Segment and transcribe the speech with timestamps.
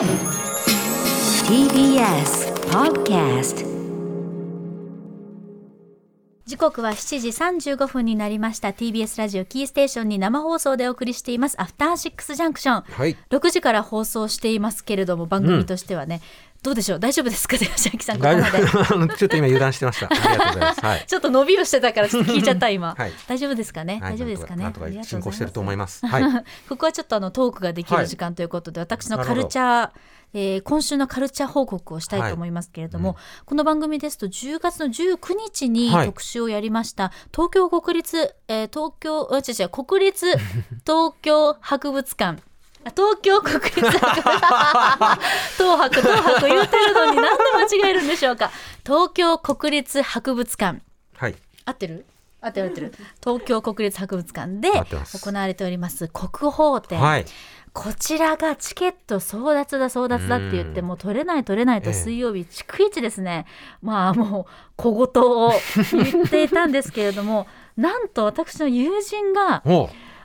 [0.00, 0.08] TBS
[2.70, 3.66] Podcast
[6.46, 7.28] 時刻は7時
[7.74, 8.68] 35分になりました。
[8.68, 11.60] TBS ラジオキーステーションに生放送でお送りしています。
[11.60, 13.14] アフターシックスジャンクション、はい。
[13.28, 16.22] 6時から放送していますけれども番組としてはね、
[16.62, 16.98] どうでしょう？
[17.00, 17.56] 大丈夫ですか？
[17.58, 18.58] 吉明さんここ大まで。
[18.66, 20.06] 丈夫ちょっと今油断してました。
[20.12, 20.80] ありがとうございます。
[20.80, 21.04] はい。
[21.06, 23.12] ちょっと伸びをしてたからちょっと聞いちゃった今、はい。
[23.26, 24.12] 大丈夫ですかね、はい。
[24.12, 24.72] 大丈夫ですかね？
[25.04, 26.06] 進行してると思いまます。
[26.06, 26.44] はい。
[26.68, 29.90] ここはちょっとあのトークができる時間ということで、私のカルチャー、
[30.32, 36.06] えー今週のカルチャー報告をしたいと思いますけれども、この番組ですと10月の19日にはい。
[36.06, 40.26] 特集をやりました、東京国立、えー東京あ違う違う国立
[40.84, 42.42] 東京博物館。
[42.42, 42.49] あ
[42.96, 45.20] 東京国立博物館。
[45.58, 47.44] 東博東博言うてるのになんで
[47.78, 48.50] 間違えるんでしょうか。
[48.84, 50.80] 東京国立博物館。
[51.16, 51.34] はい。
[51.66, 52.06] 合ってる？
[52.40, 52.92] 合ってる合ってる。
[53.22, 56.08] 東京国立博物館で行われております。
[56.08, 57.26] 国宝展、はい。
[57.72, 60.86] こちらがチケット争奪だ争奪だって言ってうん。
[60.86, 61.94] もう取れない取れないとええ。
[61.94, 63.44] 水曜日逐一ですね。
[63.82, 65.52] まあもう小言を
[65.92, 69.62] 言っていたんですけれども なんと私の友人が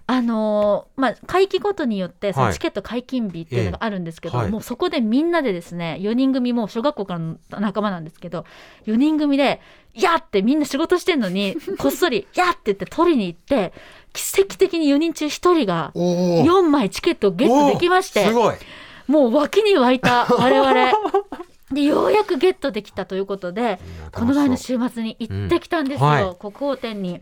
[0.08, 8.46] あのーまあ会期ごとによってそのはいチケット解禁日っていうのがあるんですけど、ええはいもうそこでみんなでですね4人組もう小学校からの仲間なんですけど
[8.86, 9.62] 4人組で
[9.96, 13.74] 「や!」ってみんな仕事してんのに こっそり「や!」って言って取りに行って
[14.14, 18.56] 奇跡的に4人中1人がおー4枚チケットをゲットできましておーすごい。
[19.08, 20.92] もう脇に湧いた我々
[21.72, 23.80] でようやくゲットできたということで
[24.12, 27.22] この前の週末に行ってきたんですよ、うんはい国宝展に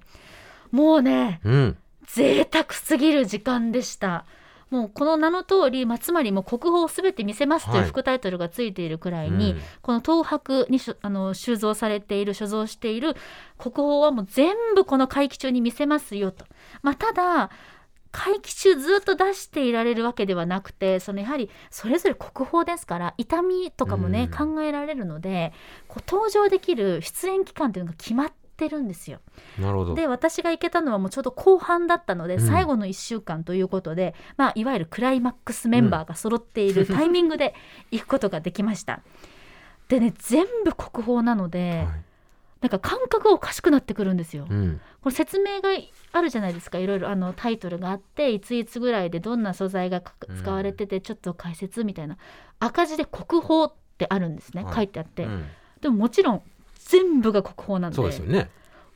[0.72, 1.78] もうねうん。
[2.08, 4.26] 贅沢すぎる時間でした。
[4.70, 7.90] もうこの名の通り、まあ、つまりもう国宝をすべて見せますというはい。
[7.90, 9.62] 副タイトルがついているくらいに、うん。
[9.84, 13.16] この東博にあの収蔵されている所蔵している
[13.60, 16.45] 国宝はもう全部この会期中に見せますよと、
[16.82, 17.52] まあ、ただ
[18.12, 24.56] 会期中ずっと出していられるわけではなくてそのやはりそれぞれ国宝ですから痛みとかもね、うん。
[24.56, 25.54] 考えられるので
[25.88, 29.20] こう登場できる出演期間というのが決まってるんですよ。
[29.59, 29.96] なるほど。
[29.96, 37.54] で私が行けたのはもうちょうど後半だったので、うん最後の1週間ということで、まあ、いわゆるクライマックスメンバーが揃っているタイミングで
[37.92, 39.02] 行くことができました。
[39.88, 42.04] でね全部国宝なので、はい
[42.64, 44.48] なんか感覚がおかしくなってくるんですよ。
[44.50, 44.80] うん。
[45.02, 45.67] これ説明が
[46.14, 52.16] あるじゃないですかいろいろあのタイトルがあっていついつぐらいでどんな素材が使われててちょっと解説みたいな
[52.61, 55.45] 赤字で国宝ってあるんですね、はい書いてあって、うん
[55.82, 56.42] でももちろん
[56.86, 57.95] 全部が国宝なんで。
[57.95, 58.49] そうですよね。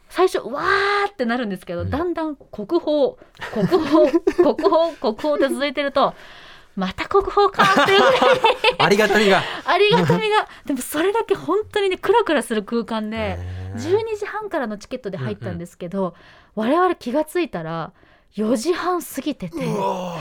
[0.10, 1.90] 最初わーってなるんですけど、うん。
[1.90, 3.16] だんだん国宝
[3.52, 4.12] 国宝
[4.56, 6.14] 国宝国宝って続いてると
[6.76, 8.14] また国宝かっていうぐらい。
[8.80, 9.42] ありがたみが。
[9.66, 10.48] ありがたみが。
[10.66, 13.78] でもそれだけ本当にねクラクラする空間でへー。
[13.78, 16.16] 12時半からのチケットで入ったんですけど、
[16.56, 17.92] 我々気がついたら
[18.36, 20.18] 4時半過ぎててうわ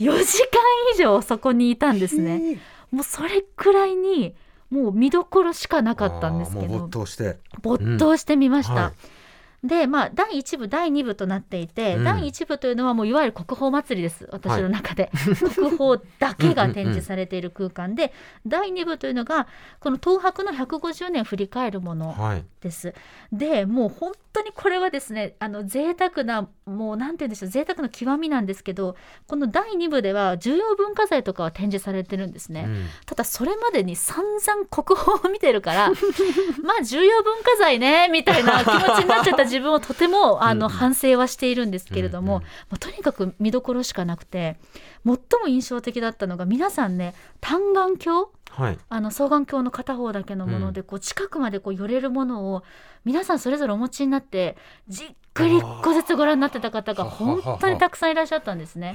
[0.00, 0.60] 4時間
[0.94, 2.34] 以上そこにいたんですね。
[2.36, 2.58] ー。
[2.90, 4.34] もうそれくらいに
[4.70, 7.38] もう見どころしかなかったんですけど没頭して。
[7.62, 8.74] 没頭してみました。
[8.74, 9.17] はい
[9.64, 15.10] でまあ第1部第2部となっていて、うん第1部というのはもういわゆる国宝祭りです私の中で、
[15.54, 18.12] 国宝だけが展示されている空間で
[18.46, 19.48] 第2部というのが
[19.80, 22.44] この東博の150年振り返るものはい。
[22.60, 22.94] です。
[23.32, 28.96] でもう本当にこれはですねあの贅沢なもうなんて言うんでしょう贅沢の極みなんですけど
[29.26, 32.64] この第2部では重要文化財とかは展示されてるんですね。
[32.66, 35.90] うんただそれまでに散々国宝を見てるから
[36.62, 44.56] まあ重要文化財ねみたいな気持ちになっちゃった自分をとてもあのうん反省はしているんですけれども、うんうんまあとにかく見どころしかなくて
[45.04, 48.28] 最も印象的だったのが皆さんね単眼鏡？
[48.50, 48.78] はい。
[48.88, 52.62] あの双眼鏡の片方だけのもので、こう近くまでこう寄れるものを
[53.04, 54.56] 皆さんそれぞれお持ちになって
[54.88, 58.94] じっくり一個ずつご覧になってた方が本当にたくさんいらっしゃったんですね。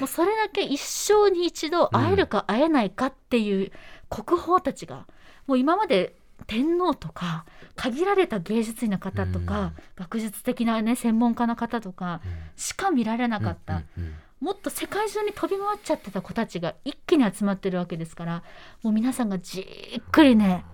[0.00, 0.08] もう。
[0.08, 3.72] それだけ一生に一度会えるか会えないかっていう
[4.08, 5.06] 国宝たちが、
[5.46, 6.14] もう今まで
[6.46, 7.44] 天皇とか
[7.76, 12.20] 限られた芸術員の方とか、学術的なね専門家の方とか
[12.56, 14.14] しか見られなかった、うんうんうん。
[14.40, 18.42] もっと世界中に飛び回っちゃってた子たちが一気に集まってるわけですから
[18.82, 19.66] もう皆さんがじ
[19.98, 20.64] っくりね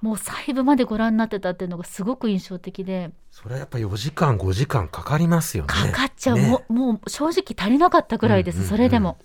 [0.00, 3.10] もう細部までご覧になってたっていうのがすごく印象的で。
[3.32, 5.68] それはやっぱ4時間5時間かかりますよね。
[5.68, 6.48] かかっちゃう、ね。
[6.48, 8.70] もうもう正直足りなかったぐらいです、うんうんうん。
[8.70, 9.18] それでも。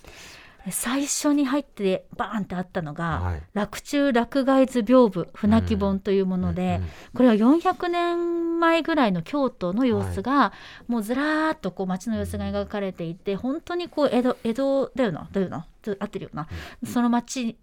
[0.72, 10.54] 最初に入ってバーンってあったのがはい「洛中洛外図屏風船木本」というもので、うんうんこれは400年前ぐらいの京都の様子が、
[10.88, 15.68] もうずらーっとこう街の様子が描かれていて本当にこう江戸江戸だよなだよな
[16.00, 16.48] 合ってるよな、
[16.86, 17.56] その街え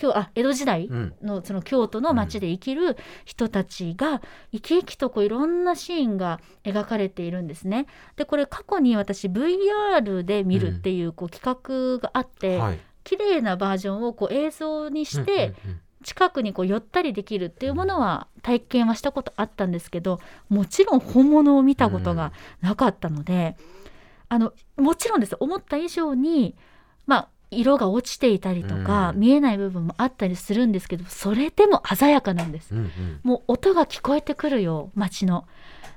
[0.00, 1.14] 今日あ江戸時代うん。
[1.22, 4.20] のその京都の街で生きる人たちが
[4.52, 7.86] 生き生きとこういろんなシーンが描かれているんですね。
[8.16, 12.80] でこれ過去に私 VR で見るっていうこう企画があって、はい。
[13.04, 20.20] 綺麗なバージョンをこう映像にして、うんうん近くにこう寄ったりできるっていうものは体験はしたことあったんですけど
[20.50, 23.56] もちろん本物を見たことがなかったので、
[24.28, 25.34] あのもちろんです。
[25.40, 26.54] 思った以上にまあ
[27.50, 32.74] 色が落ちていたりとか、うん見えない部分もあったりするんですけどそれでも鮮やかなんです。
[32.74, 32.90] うんうん
[33.22, 35.46] もう音が聞こえてくるよ街の。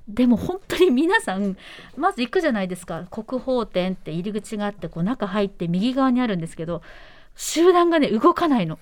[0.07, 1.57] でも本当に皆さん
[1.97, 6.81] まず行くじゃないですか国宝展って入り口があってこう中入って右側にあるんですけど
[7.35, 8.79] 集団がね動かないの。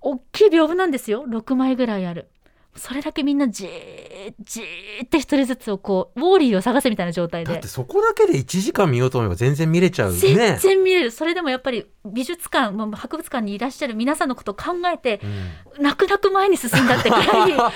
[0.00, 2.28] 大きい屏風なんですよ6枚ぐらいある。
[2.74, 7.52] それだけみんなじーじーって一人ずつをこうウォーリーを探せみたいな状態で。
[7.52, 10.58] だってそこだけで1時間見ようと思えば全然見れちゃう全ね。
[10.58, 15.20] 然見れる、それでもやっぱり美術館博物館にいらっしゃる皆さんのことを考えて
[15.78, 15.82] うん。
[15.84, 17.52] 泣く泣く前に進んだってくらい。
[17.54, 17.74] 待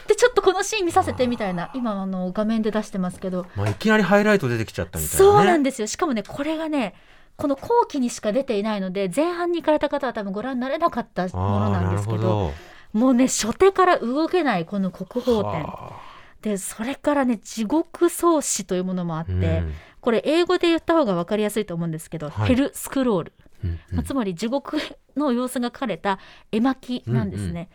[0.00, 1.70] ってちょっとこのシーン見させてみたいな。
[1.74, 3.46] 今あの画面で出してますけど。
[3.54, 5.30] まあいきなりハイライト出てきちゃったみたいなね。
[5.32, 5.86] そうなんですよ。
[5.86, 6.94] しかもねこれがね
[7.36, 12.52] この後期にしか出ていないので前半に行かれた方は多分ご覧になれなかったものなんですけど
[12.92, 15.62] もうね初手から動けないこの国宝展。
[15.64, 16.00] は
[16.42, 19.74] でそれからね地獄創始というものもあって、あうん。
[20.00, 22.48] これ英語で言った方が分かりやすいと思うんですけど、はい。
[22.48, 23.32] ヘルスクロール。
[23.64, 23.78] うんうん。
[23.96, 24.78] まあつまり地獄
[25.16, 26.18] の様子が描かれた
[26.52, 27.68] 絵巻なんですね。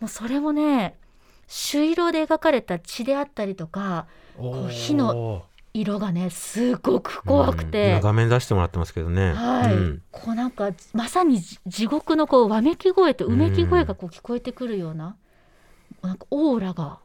[0.00, 0.96] もうそれもね
[1.46, 4.06] 朱色で描かれた血であったりとか
[4.36, 9.32] こう火の色がねすごく怖くうん画面出してもらってますけどね。
[9.32, 10.02] はい、うん。
[10.10, 15.16] こうなんかまさに地地獄のこうわめき声とうめき声がこう聞こえてくるような,、
[16.02, 16.98] なんかオーラが。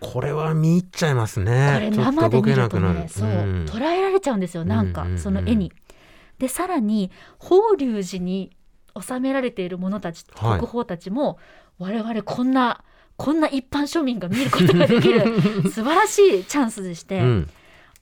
[0.00, 1.90] これは見入っちゃいますね。
[1.90, 3.66] これ生で見るとねそう、ん。
[3.66, 5.18] 捉えられちゃうんですよなんか、うんうんうん。
[5.20, 5.72] その絵に。
[6.38, 8.56] でさらに法隆寺に
[9.00, 10.58] 収められている者たち、はい。
[10.58, 11.38] 国宝たちも
[11.78, 12.82] 我々こんな
[13.16, 17.50] こんな一般庶民が見ることができる 素晴らしいチャンスでして、うん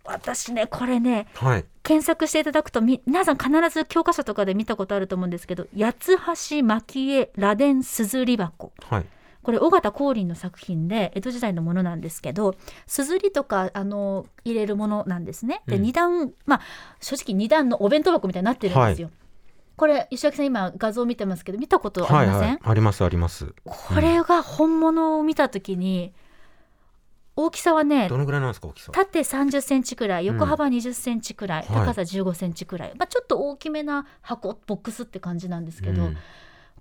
[0.07, 1.65] 私ねこれねはい。
[1.83, 9.07] 検索していただくとみ皆さん必ず教科書とかで見たことあると思うんですけど「八橋蒔絵螺鈿硯箱」はい。
[9.43, 12.57] これ尾形光琳の作品で江戸時代のものなんですけど
[12.89, 15.63] 硯とかあの入れるものなんですね。
[15.69, 16.61] でうん二段まあ
[17.01, 19.11] 正直二段のお弁当箱みたいになってるんですよ。
[19.77, 22.59] これ石垣さん今画像見てますけど見たことありません、はいはい。
[22.65, 23.55] ありますあります。
[23.65, 26.13] これが本物を見た時に
[27.37, 28.93] 大きさはねどのぐらいなんですか大きさ。
[28.93, 30.35] 縦30センチくらいうん。
[30.35, 31.87] 横幅20センチくらい、はい。
[31.87, 36.17] 高さ15センチくらい、まあ、ちょっと大きめな箱ボックスって感じなんですけど、うん。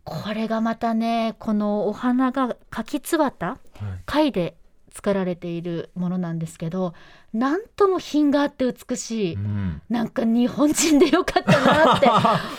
[0.06, 3.58] これがまたねこのお花が柿つばたはい。
[4.06, 4.56] 貝で
[4.94, 6.94] 作られているものなんですけど
[7.34, 9.82] なんとも品があって美しい、うん。
[9.90, 12.10] なんか日本人でよかったなって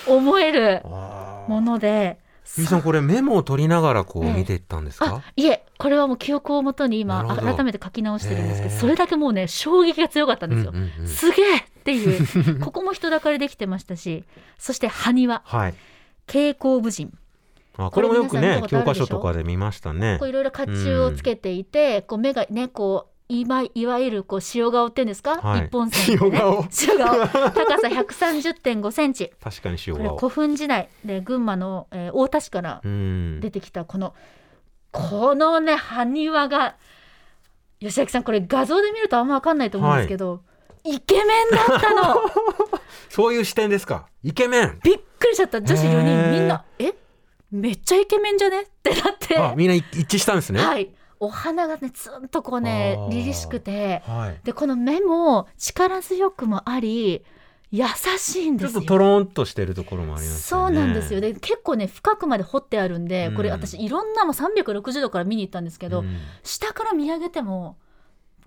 [0.06, 0.82] 思える
[1.48, 2.18] もので。
[2.58, 4.32] ゆいさんこれメモを取りながらこうええ。
[4.34, 5.22] 見ていったんですあか。
[5.36, 10.72] いえこれはもう記憶をもとに今改めて書き直してるんですけどそれだけもうね衝撃が強かったんですよ。
[10.74, 11.08] うんうんうん。
[11.08, 12.60] すげえっていう。
[12.60, 14.24] ここも人だかりできてましたし
[14.58, 15.42] そして埴輪。
[15.44, 15.74] はい。
[16.26, 17.12] 蛍光武人。
[17.78, 20.16] あこれもよくね教科書とかで見ましたね。
[20.18, 20.28] こう。
[20.28, 25.66] いろいろ甲冑をつけていて、こう目がねこう今いわゆるこう塩顔ってんですか、はい。
[25.66, 26.16] 一本線。
[26.16, 26.64] でね塩顔。
[26.88, 27.18] 塩顔。
[27.50, 29.32] 高さ130.5センチ。
[29.42, 30.16] 確かに塩顔。
[30.16, 33.40] 古墳時代で群馬の、えー大田市からうん。
[33.40, 34.14] 出てきたこの、
[34.92, 36.76] このね埴輪が
[37.80, 40.40] 吉明さんこれ画像で見るとあんま分かんないと思うんですけど、
[40.84, 42.16] イケメンだったの。
[43.10, 44.06] そういう視点ですか？
[44.22, 44.78] イケメン。
[44.84, 45.60] びっくりしちゃった。
[45.60, 46.22] 女子4へー。
[46.30, 46.94] 人みんなえ？
[47.50, 48.62] めっちゃイケメンじゃね？
[48.62, 49.38] ってなって。
[49.38, 49.84] あみんな一
[50.16, 50.64] 致したんですね。
[50.64, 54.40] はいお花がねツンとこうね凛々しくてはい。
[54.44, 57.24] でこの目も力強くもあり
[57.72, 57.84] 優
[58.18, 60.74] しいんちょっですよとトロンとしてるところもありますよね。
[60.74, 67.76] そうなんですよで結構ね深くまで掘ってあるんでこれうん私いろんなもう360度から見に行ったんですけど、うん下から見上げても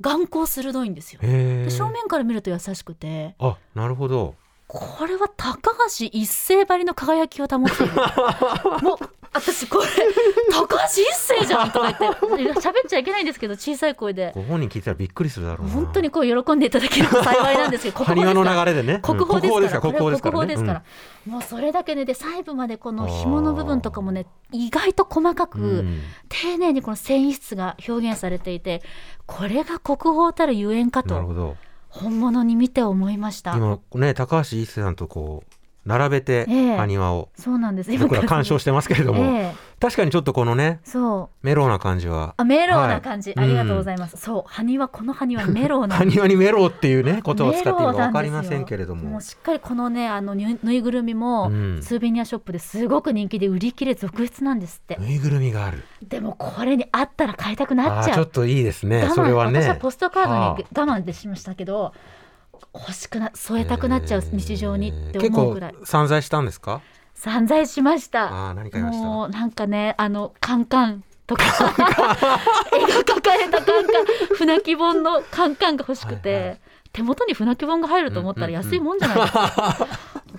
[0.01, 1.21] 眼光鋭いんですよ。
[1.21, 4.35] 正面から見ると優しくてあなるほど。
[4.69, 7.93] これは高橋一生ばりの輝きを保っている
[8.88, 8.97] もう
[9.33, 9.85] 私これ
[10.51, 11.91] 高橋一生じゃんとか
[12.38, 15.73] 言って喋っちゃいけないんですけど小さい声でご本人聞いたらびっくりするだろうな。
[15.73, 18.99] 本当にこう喜んでいただけると幸いなんですけど国宝ですから流れでね。
[19.01, 20.83] 国宝ですから、うん国宝ですから。
[21.25, 25.83] もうそれだけねで細部までこの紐の部分とかもね意外と細かく、
[26.27, 28.83] 丁寧にこの繊維質が表現されていて
[29.25, 31.57] これが国宝たるゆえんかとなるほど。
[31.89, 33.55] 本物に見て思いました。
[33.55, 35.53] 今ね高橋一生さんとこう
[35.86, 36.77] 並べてええ。
[36.77, 37.29] 埴輪を。
[37.36, 37.98] そうなんです。
[37.98, 41.45] 僕ら鑑賞ししてますけれども、ええ確かにちょっとこのねそう。
[41.45, 42.33] メロウな感じは。
[42.38, 43.45] あメロウな感じ、はい。
[43.45, 44.43] ありがとうございます、そう。
[44.45, 49.09] 埴輪この埴輪メロウな埴輪にメロウっていうねことを使っているかわかりませんけれども。
[49.09, 51.79] もうしっかりこのねあのぬいぐるみも、うん。
[51.81, 55.83] スーベニアショップですごく人気で売り切れ続出なんですって、ぬいぐるみがある。
[56.01, 58.13] でもこれにあったら買いたくなあっちゃう。
[58.13, 59.09] ーちょっといいですね。
[59.15, 59.62] それはね。
[59.62, 60.63] 私はポストカードには我
[61.00, 61.93] 慢でしましたけど
[62.74, 65.75] 欲しくな添えたくなっちゃう日常にって思うぐらい。
[65.86, 66.81] 散財したんですか？
[67.19, 68.31] 散財しました。
[68.31, 69.05] ああ何買いました？
[69.05, 71.43] もうなんかねあのカンカンとか。
[71.43, 71.57] 絵が
[73.03, 74.05] 描かれたカンカン。
[74.38, 76.59] 船木本のカンカンが欲しくて、はいはい。
[76.93, 79.88] 手元に船木本が入ると思ったら安いもんじゃないですか、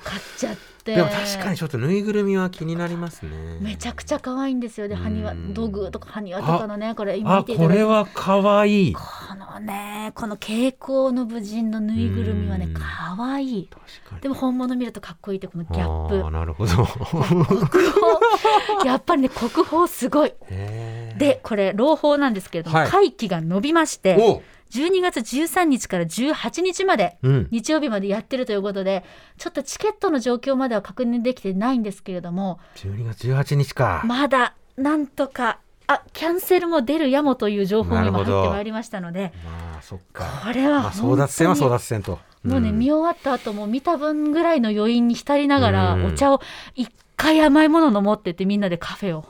[0.00, 0.70] 買っちゃって。
[0.82, 3.58] でも確かにちょっとぬいぐるみは気になりますね。
[3.60, 4.88] めちゃくちゃ可愛いんですよ。
[4.88, 5.02] でうん。
[5.02, 7.74] 埴輪道具とか埴輪とかのねこれ今あ見ていただいて。
[7.74, 8.94] これは可愛い。
[8.94, 9.02] こ
[9.34, 12.74] のねこの蛍光の武人のぬいぐるみはねうん。
[12.74, 12.82] 可
[13.18, 13.68] 愛い。
[13.68, 14.20] 確かに。
[14.22, 16.74] でも本物見るとかっこいいってこのギャップなるほど。
[16.74, 17.06] 国宝。
[18.86, 20.32] やっぱりね国宝すごい。
[21.18, 22.88] でこれ朗報なんですけれども、はい。
[22.88, 27.48] 会期が延びましてお12月13日から18日までうん。
[27.50, 29.04] 日曜日までやってるということで
[29.38, 34.02] ちょっとチケットの状況までは確認できてないんですけれども12月18日か。
[34.04, 38.38] まだなんとかあキャンセルも出るやもという情報が今なるほど。
[38.38, 40.42] 入ってまいりましたのでまあそっか。
[40.44, 42.18] これは争奪戦は争奪戦と。
[42.44, 42.78] もうね、ん。
[42.78, 46.04] 見終わった後も見た分ぐらいの余韻に浸りながら、うん。
[46.06, 46.40] お茶を
[46.74, 49.26] 一回甘いもの飲もうって言ってみんなでカフェを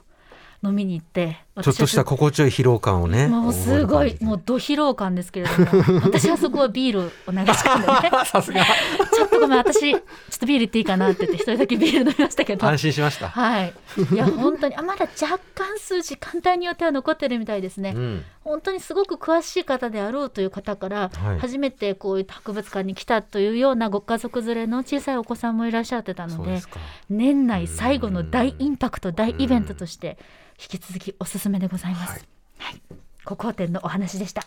[0.62, 8.08] 飲みに行ってちょっとした心地よい疲労感をねもうすごいもうど疲労感ですけれども私はそこはビールを流し込んで。
[8.08, 8.64] ね さすが。
[8.64, 10.02] ちょっとごめん私ちょっ
[10.38, 12.66] とビールいっていいかなって言って一人だけビール飲みましたけど。
[12.66, 13.28] 安心しました。
[13.28, 13.74] はい。
[14.12, 18.24] いや本当にあまだ若干数時間帯によっては残ってるみたいですね、うん。
[18.44, 21.38] 本当にすごく詳しい方であろうという方から、はい。
[21.40, 26.60] 初めてこういう博物館に来たというようなご家族連れの小さいお子さんもいらっしゃってたので
[27.08, 30.16] 年内最後の大インパクト大イベントとして
[30.60, 31.39] 引き続きおすす。
[31.39, 32.26] めでございます。
[32.58, 32.80] はい、
[33.24, 34.44] 国宝展のお話でした。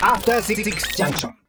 [0.00, 0.62] After Six
[0.96, 1.41] Junction.